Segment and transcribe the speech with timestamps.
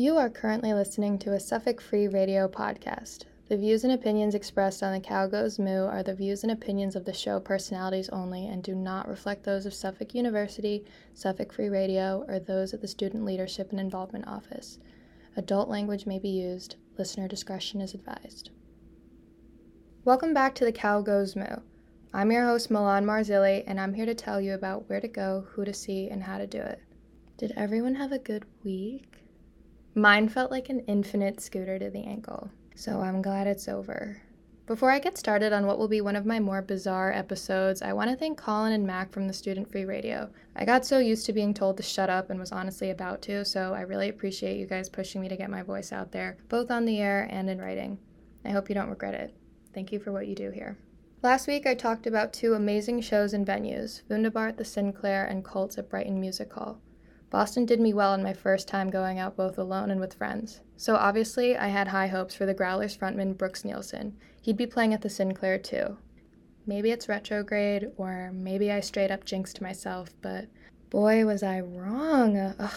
[0.00, 3.24] You are currently listening to a Suffolk Free Radio podcast.
[3.48, 6.94] The views and opinions expressed on the Cow Goes Moo are the views and opinions
[6.94, 10.84] of the show personalities only and do not reflect those of Suffolk University,
[11.14, 14.78] Suffolk Free Radio, or those at the Student Leadership and Involvement Office.
[15.36, 16.76] Adult language may be used.
[16.96, 18.50] Listener discretion is advised.
[20.04, 21.56] Welcome back to the Cow Goes Moo.
[22.14, 25.48] I'm your host, Milan Marzilli, and I'm here to tell you about where to go,
[25.50, 26.80] who to see, and how to do it.
[27.36, 29.24] Did everyone have a good week?
[29.98, 34.22] Mine felt like an infinite scooter to the ankle, so I'm glad it's over.
[34.64, 37.92] Before I get started on what will be one of my more bizarre episodes, I
[37.92, 40.30] want to thank Colin and Mac from the Student Free Radio.
[40.54, 43.44] I got so used to being told to shut up and was honestly about to,
[43.44, 46.70] so I really appreciate you guys pushing me to get my voice out there, both
[46.70, 47.98] on the air and in writing.
[48.44, 49.34] I hope you don't regret it.
[49.74, 50.78] Thank you for what you do here.
[51.24, 55.44] Last week, I talked about two amazing shows and venues Wunderbar at the Sinclair and
[55.44, 56.78] Cults at Brighton Music Hall.
[57.30, 60.60] Boston did me well in my first time going out both alone and with friends.
[60.76, 64.16] So obviously, I had high hopes for the Growlers frontman Brooks Nielsen.
[64.40, 65.98] He'd be playing at the Sinclair too.
[66.66, 70.46] Maybe it's retrograde, or maybe I straight up jinxed myself, but
[70.90, 72.36] boy, was I wrong.
[72.36, 72.70] Ugh.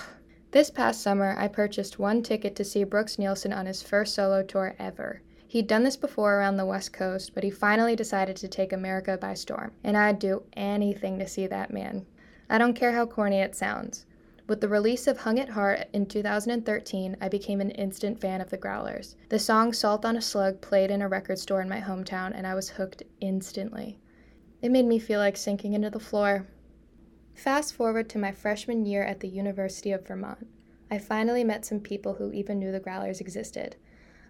[0.51, 4.43] This past summer, I purchased one ticket to see Brooks Nielsen on his first solo
[4.43, 5.21] tour ever.
[5.47, 9.17] He'd done this before around the West Coast, but he finally decided to take America
[9.17, 12.05] by storm, and I'd do anything to see that man.
[12.49, 14.05] I don't care how corny it sounds.
[14.51, 18.49] With the release of Hung at Heart in 2013, I became an instant fan of
[18.49, 19.15] the Growlers.
[19.29, 22.45] The song Salt on a Slug played in a record store in my hometown, and
[22.45, 23.97] I was hooked instantly.
[24.61, 26.47] It made me feel like sinking into the floor.
[27.33, 30.45] Fast forward to my freshman year at the University of Vermont.
[30.91, 33.77] I finally met some people who even knew the Growlers existed.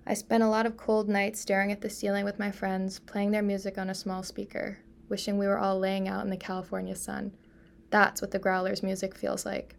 [0.05, 3.31] I spent a lot of cold nights staring at the ceiling with my friends, playing
[3.31, 4.77] their music on a small speaker,
[5.09, 7.31] wishing we were all laying out in the California sun.
[7.89, 9.77] That's what the Growlers' music feels like.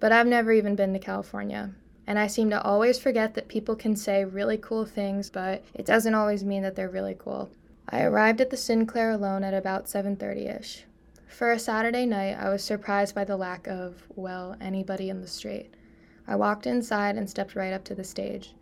[0.00, 1.72] But I've never even been to California.
[2.06, 5.84] And I seem to always forget that people can say really cool things, but it
[5.84, 7.50] doesn't always mean that they're really cool.
[7.88, 10.84] I arrived at the Sinclair alone at about 7:30ish.
[11.26, 15.26] For a Saturday night, I was surprised by the lack of, well, anybody in the
[15.26, 15.70] street.
[16.26, 18.54] I walked inside and stepped right up to the stage.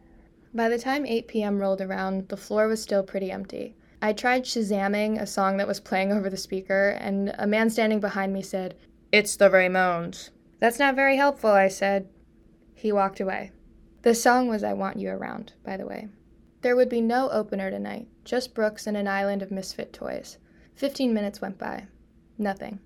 [0.55, 1.59] By the time 8 p.m.
[1.59, 3.77] rolled around, the floor was still pretty empty.
[4.03, 8.01] I tried shazamming a song that was playing over the speaker, and a man standing
[8.01, 8.75] behind me said,
[9.13, 10.31] It's the Ramones.
[10.59, 12.09] That's not very helpful, I said.
[12.75, 13.53] He walked away.
[14.03, 16.09] The song was I Want You Around, by the way.
[16.63, 20.39] There would be no opener tonight, just Brooks and an island of misfit toys.
[20.75, 21.87] Fifteen minutes went by.
[22.39, 22.81] Nothing.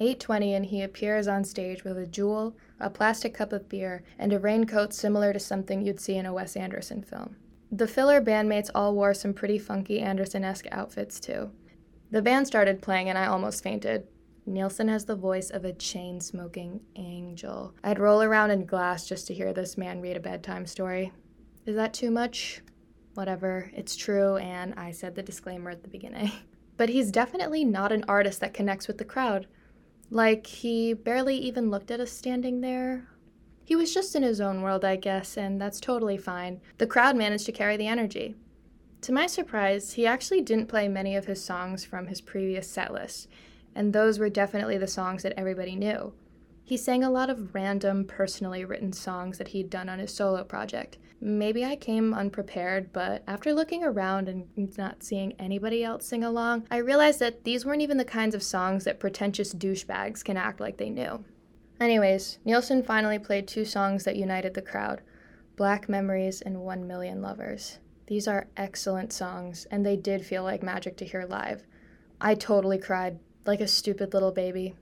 [0.00, 4.32] 8:20 and he appears on stage with a jewel, a plastic cup of beer, and
[4.32, 7.36] a raincoat similar to something you'd see in a Wes Anderson film.
[7.70, 11.50] The filler bandmates all wore some pretty funky Anderson-esque outfits too.
[12.10, 14.06] The band started playing and I almost fainted.
[14.44, 17.74] Nielsen has the voice of a chain smoking angel.
[17.84, 21.12] I'd roll around in glass just to hear this man read a bedtime story.
[21.64, 22.60] Is that too much?
[23.14, 26.32] Whatever, it's true, and I said the disclaimer at the beginning.
[26.76, 29.46] but he's definitely not an artist that connects with the crowd.
[30.10, 33.06] Like, he barely even looked at us standing there.
[33.64, 36.60] He was just in his own world, I guess, and that's totally fine.
[36.78, 38.34] The crowd managed to carry the energy.
[39.02, 42.92] To my surprise, he actually didn't play many of his songs from his previous set
[42.92, 43.28] list
[43.74, 46.12] and those were definitely the songs that everybody knew.
[46.64, 50.44] He sang a lot of random, personally written songs that he'd done on his solo
[50.44, 50.98] project.
[51.20, 54.46] Maybe I came unprepared, but after looking around and
[54.76, 58.42] not seeing anybody else sing along, I realized that these weren't even the kinds of
[58.42, 61.24] songs that pretentious douchebags can act like they knew.
[61.80, 65.02] Anyways, Nielsen finally played two songs that united the crowd
[65.56, 67.78] Black Memories and One Million Lovers.
[68.06, 71.64] These are excellent songs, and they did feel like magic to hear live.
[72.20, 74.74] I totally cried like a stupid little baby.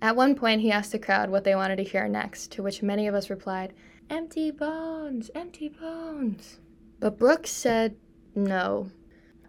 [0.00, 2.82] At one point, he asked the crowd what they wanted to hear next, to which
[2.82, 3.72] many of us replied,
[4.08, 6.60] Empty bones, empty bones.
[7.00, 7.96] But Brooks said
[8.34, 8.90] no.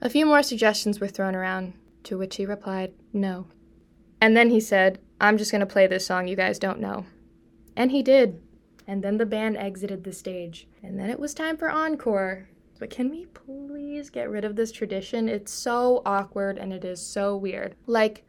[0.01, 1.73] A few more suggestions were thrown around,
[2.03, 3.47] to which he replied no.
[4.21, 7.05] And then he said, I'm just going to play this song you guys don't know.
[7.75, 8.41] And he did.
[8.87, 10.67] And then the band exited the stage.
[10.81, 12.49] And then it was time for encore.
[12.79, 15.29] But can we please get rid of this tradition?
[15.29, 17.75] It's so awkward and it is so weird.
[17.85, 18.23] Like,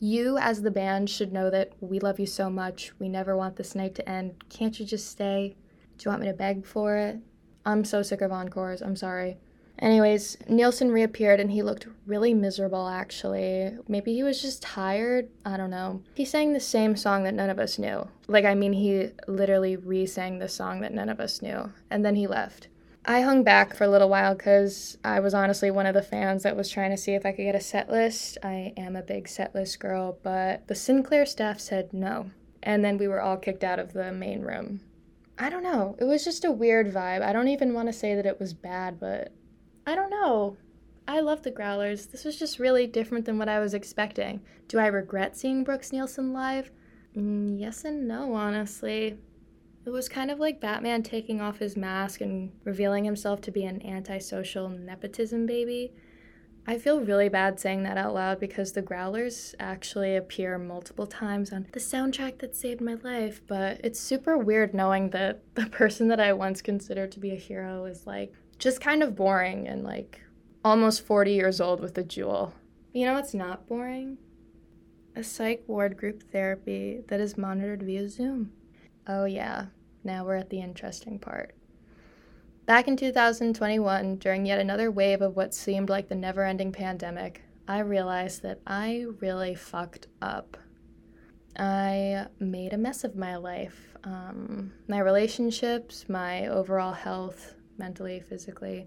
[0.00, 2.92] you, as the band, should know that we love you so much.
[2.98, 4.34] We never want this night to end.
[4.48, 5.56] Can't you just stay?
[5.98, 7.18] Do you want me to beg for it?
[7.64, 8.82] I'm so sick of encores.
[8.82, 9.38] I'm sorry.
[9.78, 13.76] Anyways, Nielsen reappeared and he looked really miserable actually.
[13.88, 15.28] Maybe he was just tired.
[15.44, 16.02] I don't know.
[16.14, 18.06] He sang the same song that none of us knew.
[18.28, 21.72] Like, I mean, he literally re sang the song that none of us knew.
[21.90, 22.68] And then he left.
[23.06, 26.42] I hung back for a little while because I was honestly one of the fans
[26.42, 28.38] that was trying to see if I could get a set list.
[28.42, 32.30] I am a big set list girl, but the Sinclair staff said no.
[32.62, 34.80] And then we were all kicked out of the main room.
[35.38, 35.96] I don't know.
[35.98, 37.20] It was just a weird vibe.
[37.20, 39.32] I don't even want to say that it was bad, but
[39.86, 40.56] I don't know.
[41.06, 42.06] I love the Growlers.
[42.06, 44.40] This was just really different than what I was expecting.
[44.68, 46.70] Do I regret seeing Brooks Nielsen live?
[47.14, 49.18] Mm, yes and no, honestly.
[49.86, 53.64] It was kind of like Batman taking off his mask and revealing himself to be
[53.64, 55.92] an antisocial nepotism baby.
[56.66, 61.52] I feel really bad saying that out loud because the Growlers actually appear multiple times
[61.52, 66.08] on the soundtrack that saved my life, but it's super weird knowing that the person
[66.08, 69.84] that I once considered to be a hero is like just kind of boring and
[69.84, 70.22] like
[70.64, 72.54] almost 40 years old with a jewel.
[72.94, 74.16] You know what's not boring?
[75.14, 78.52] A psych ward group therapy that is monitored via Zoom.
[79.06, 79.66] Oh, yeah,
[80.04, 81.54] now we're at the interesting part.
[82.66, 87.42] Back in 2021, during yet another wave of what seemed like the never ending pandemic,
[87.68, 90.56] I realized that I really fucked up.
[91.58, 93.96] I made a mess of my life.
[94.04, 98.86] Um, my relationships, my overall health, mentally, physically.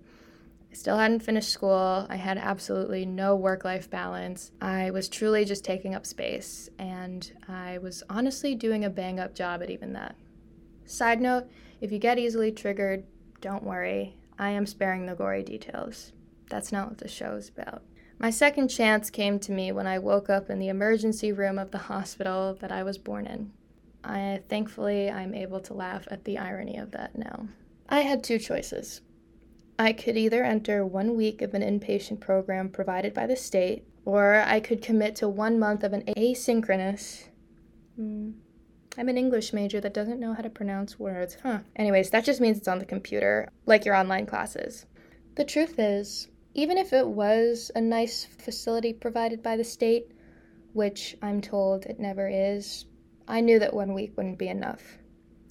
[0.71, 2.05] I still hadn't finished school.
[2.09, 4.51] I had absolutely no work life balance.
[4.59, 9.33] I was truly just taking up space, and I was honestly doing a bang up
[9.33, 10.15] job at even that.
[10.87, 11.49] Side note
[11.81, 13.03] if you get easily triggered,
[13.41, 16.13] don't worry, I am sparing the gory details.
[16.49, 17.83] That's not what the show is about.
[18.19, 21.71] My second chance came to me when I woke up in the emergency room of
[21.71, 23.51] the hospital that I was born in.
[24.03, 27.49] I thankfully I'm able to laugh at the irony of that now.
[27.89, 29.01] I had two choices.
[29.77, 34.41] I could either enter one week of an inpatient program provided by the state, or
[34.47, 37.25] I could commit to one month of an asynchronous.
[37.95, 38.31] Hmm,
[38.97, 41.59] I'm an English major that doesn't know how to pronounce words, huh?
[41.75, 44.87] Anyways, that just means it's on the computer, like your online classes.
[45.35, 50.11] The truth is, even if it was a nice facility provided by the state,
[50.73, 52.85] which I'm told it never is,
[53.27, 54.97] I knew that one week wouldn't be enough.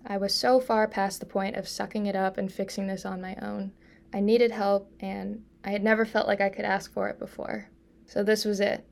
[0.05, 3.21] I was so far past the point of sucking it up and fixing this on
[3.21, 3.71] my own.
[4.13, 7.69] I needed help, and I had never felt like I could ask for it before.
[8.07, 8.85] So this was it.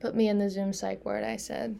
[0.00, 1.78] Put me in the Zoom psych ward, I said.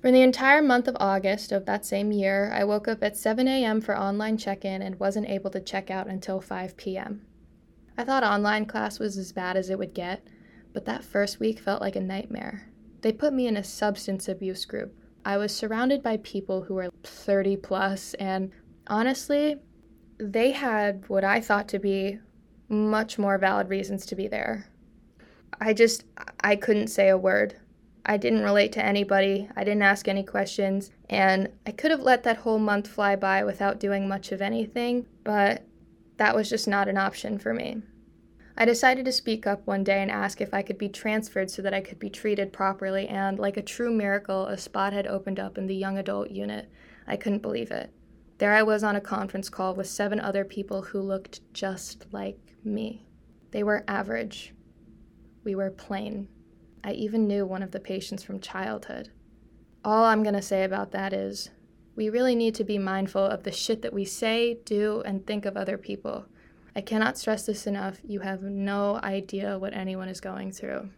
[0.00, 3.46] For the entire month of August of that same year, I woke up at 7
[3.46, 3.82] a.m.
[3.82, 7.26] for online check in and wasn't able to check out until 5 p.m.
[7.98, 10.26] I thought online class was as bad as it would get,
[10.72, 12.70] but that first week felt like a nightmare.
[13.02, 14.94] They put me in a substance abuse group.
[15.22, 18.52] I was surrounded by people who were 30 plus, and
[18.86, 19.56] honestly,
[20.16, 22.18] they had what I thought to be
[22.70, 24.66] much more valid reasons to be there.
[25.60, 26.04] I just,
[26.42, 27.59] I couldn't say a word.
[28.04, 32.22] I didn't relate to anybody, I didn't ask any questions, and I could have let
[32.22, 35.64] that whole month fly by without doing much of anything, but
[36.16, 37.82] that was just not an option for me.
[38.56, 41.62] I decided to speak up one day and ask if I could be transferred so
[41.62, 45.40] that I could be treated properly, and like a true miracle, a spot had opened
[45.40, 46.70] up in the young adult unit.
[47.06, 47.90] I couldn't believe it.
[48.38, 52.38] There I was on a conference call with seven other people who looked just like
[52.64, 53.06] me.
[53.50, 54.54] They were average.
[55.44, 56.28] We were plain.
[56.82, 59.10] I even knew one of the patients from childhood.
[59.84, 61.50] All I'm going to say about that is
[61.96, 65.44] we really need to be mindful of the shit that we say, do, and think
[65.44, 66.26] of other people.
[66.74, 67.98] I cannot stress this enough.
[68.02, 70.88] You have no idea what anyone is going through.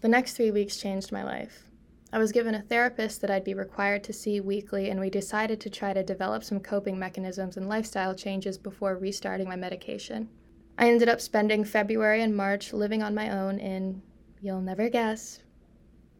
[0.00, 1.70] The next three weeks changed my life.
[2.12, 5.60] I was given a therapist that I'd be required to see weekly, and we decided
[5.60, 10.28] to try to develop some coping mechanisms and lifestyle changes before restarting my medication.
[10.76, 14.02] I ended up spending February and March living on my own in
[14.42, 15.40] You'll never guess.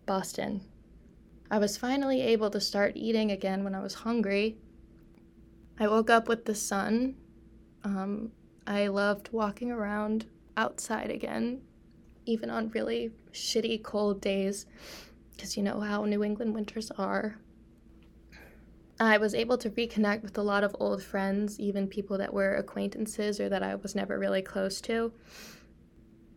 [0.05, 0.61] Boston.
[1.51, 4.59] I was finally able to start eating again when I was hungry.
[5.79, 7.17] I woke up with the sun.
[7.83, 8.33] Um,
[8.67, 10.27] I loved walking around
[10.59, 11.63] outside again,
[12.27, 14.67] even on really shitty cold days,
[15.33, 17.39] because you know how New England winters are.
[19.01, 22.57] I was able to reconnect with a lot of old friends, even people that were
[22.57, 25.11] acquaintances or that I was never really close to.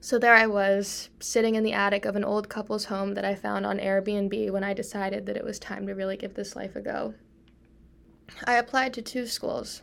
[0.04, 3.36] So there I was, sitting in the attic of an old couple's home that I
[3.36, 6.76] found on Airbnb when I decided that it was time to really give this life
[6.76, 7.14] a go.
[8.44, 9.82] I applied to two schools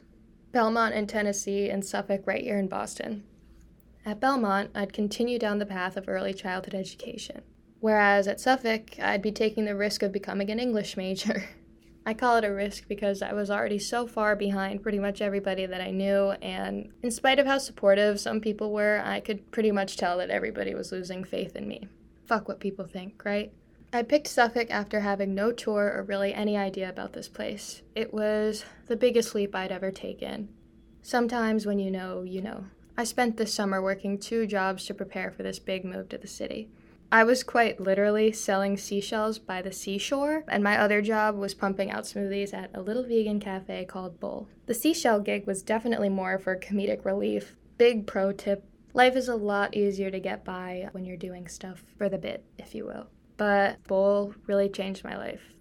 [0.52, 3.24] Belmont in Tennessee and Suffolk right here in Boston.
[4.04, 7.40] At Belmont, I'd continue down the path of early childhood education,
[7.80, 11.44] whereas at Suffolk, I'd be taking the risk of becoming an English major.
[12.06, 15.66] I call it a risk because I was already so far behind pretty much everybody
[15.66, 19.70] that I knew, and in spite of how supportive some people were, I could pretty
[19.70, 21.88] much tell that everybody was losing faith in me.
[22.24, 23.52] Fuck what people think, right?
[23.92, 27.82] I picked Suffolk after having no tour or really any idea about this place.
[27.94, 30.48] It was the biggest leap I'd ever taken.
[31.02, 32.64] Sometimes when you know, you know.
[32.96, 36.28] I spent this summer working two jobs to prepare for this big move to the
[36.28, 36.68] city.
[37.12, 41.90] I was quite literally selling seashells by the seashore, and my other job was pumping
[41.90, 44.46] out smoothies at a little vegan cafe called Bull.
[44.66, 47.56] The seashell gig was definitely more for comedic relief.
[47.78, 48.64] Big pro tip
[48.94, 52.44] life is a lot easier to get by when you're doing stuff for the bit,
[52.58, 53.08] if you will.
[53.36, 55.54] But Bull really changed my life.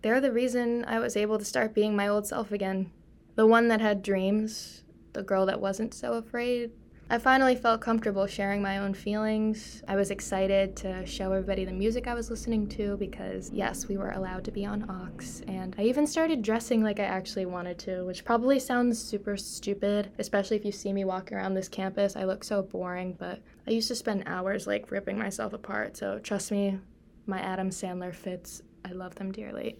[0.00, 2.90] They're the reason I was able to start being my old self again.
[3.34, 6.70] The one that had dreams, the girl that wasn't so afraid,
[7.08, 9.80] I finally felt comfortable sharing my own feelings.
[9.86, 13.96] I was excited to show everybody the music I was listening to because, yes, we
[13.96, 15.44] were allowed to be on Aux.
[15.46, 20.10] And I even started dressing like I actually wanted to, which probably sounds super stupid,
[20.18, 22.16] especially if you see me walking around this campus.
[22.16, 25.96] I look so boring, but I used to spend hours like ripping myself apart.
[25.96, 26.80] So trust me,
[27.24, 29.76] my Adam Sandler fits, I love them dearly.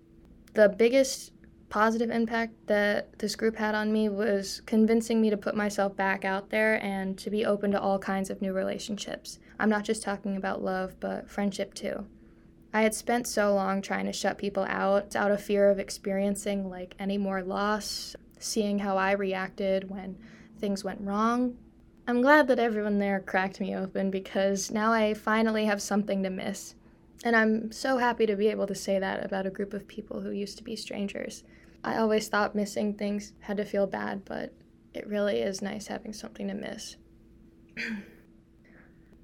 [0.54, 1.32] the biggest
[1.68, 6.24] positive impact that this group had on me was convincing me to put myself back
[6.24, 9.38] out there and to be open to all kinds of new relationships.
[9.58, 12.06] I'm not just talking about love, but friendship too.
[12.72, 16.68] I had spent so long trying to shut people out out of fear of experiencing
[16.68, 20.16] like any more loss, seeing how I reacted when
[20.58, 21.56] things went wrong.
[22.06, 26.30] I'm glad that everyone there cracked me open because now I finally have something to
[26.30, 26.74] miss.
[27.24, 30.20] And I'm so happy to be able to say that about a group of people
[30.20, 31.42] who used to be strangers.
[31.82, 34.52] I always thought missing things had to feel bad, but
[34.94, 36.96] it really is nice having something to miss.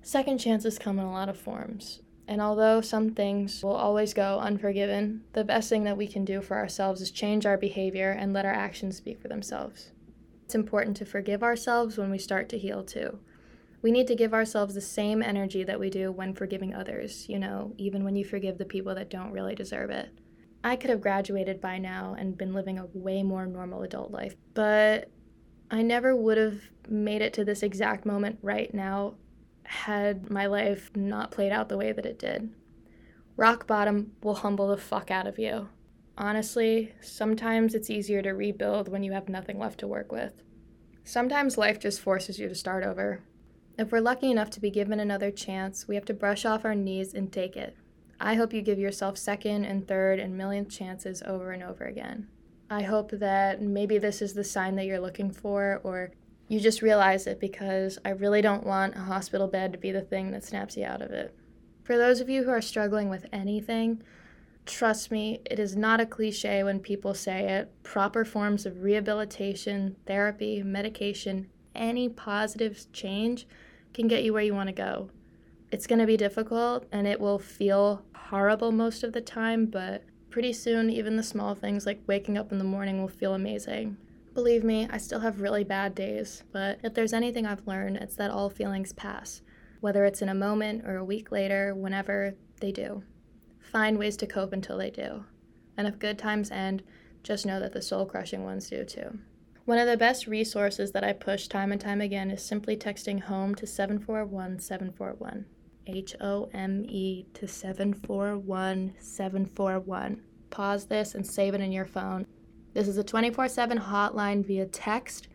[0.03, 2.03] Second chances come in a lot of forms.
[2.27, 6.41] And although some things will always go unforgiven, the best thing that we can do
[6.41, 9.91] for ourselves is change our behavior and let our actions speak for themselves.
[10.45, 13.19] It's important to forgive ourselves when we start to heal too.
[13.85, 17.39] We need to give ourselves the same energy that we do when forgiving others, you
[17.39, 20.09] know, even when you forgive the people that don't really deserve it.
[20.65, 24.37] I could have graduated by now and been living a way more normal adult life,
[24.55, 25.11] but
[25.71, 29.17] I never would have made it to this exact moment right now
[29.65, 32.55] had my life not played out the way that it did.
[33.37, 35.69] Rock bottom will humble the fuck out of you.
[36.17, 40.43] Honestly, sometimes it's easier to rebuild when you have nothing left to work with.
[41.05, 43.21] Sometimes life just forces you to start over.
[43.77, 46.77] If we're lucky enough to be given another chance, we have to brush off our
[46.77, 47.77] knees and take it.
[48.21, 52.29] I hope you give yourself second and third and millionth chances over and over again.
[52.71, 56.13] I hope that maybe this is the sign that you're looking for, or
[56.47, 60.03] you just realize it because I really don't want a hospital bed to be the
[60.03, 61.35] thing that snaps you out of it.
[61.83, 64.03] For those of you who are struggling with anything,
[64.67, 67.73] trust me, it is not a cliche when people say it.
[67.83, 73.47] Proper forms of rehabilitation, therapy, medication, any positive change
[73.93, 75.11] can get you where you want to go.
[75.71, 80.05] It's going to be difficult and it will feel horrible most of the time, but
[80.31, 83.97] pretty soon, even the small things like waking up in the morning will feel amazing.
[84.35, 88.17] Believe me, I still have really bad days, but if there's anything I've learned, it's
[88.17, 89.43] that all feelings pass,
[89.81, 93.05] whether it's in a moment or a week later, whenever they do.
[93.61, 95.25] Find ways to cope until they do.
[95.77, 96.83] And if good times end,
[97.23, 99.19] just know that the soul crushing ones do too.
[99.65, 103.23] One of the best resources that I push time and time again is simply texting
[103.23, 105.47] home to 741 741.
[105.87, 110.23] H O M E to 741741.
[110.51, 112.27] Pause this and save it in your phone.
[112.75, 115.29] This is a 24 7 hotline via text,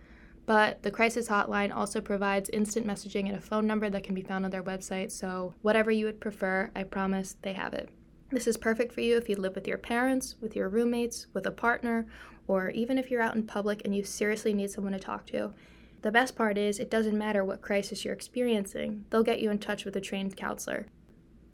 [0.46, 4.22] but the crisis hotline also provides instant messaging and a phone number that can be
[4.22, 5.12] found on their website.
[5.12, 7.90] So, whatever you would prefer, I promise they have it.
[8.32, 11.48] This is perfect for you if you live with your parents, with your roommates, with
[11.48, 12.06] a partner,
[12.48, 15.54] or even if you're out in public and you seriously need someone to talk to.
[16.02, 19.60] The best part is, it doesn't matter what crisis you're experiencing, they'll get you in
[19.60, 20.86] touch with a trained counselor.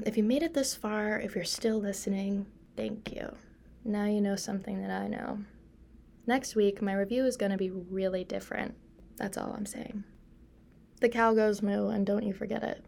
[0.05, 3.34] If you made it this far, if you're still listening, thank you.
[3.86, 5.39] Now you know something that I know.
[6.27, 8.75] Next week, my review is going to be really different.
[9.15, 10.03] That's all I'm saying.
[11.00, 12.84] The cow goes moo, and don't you forget it.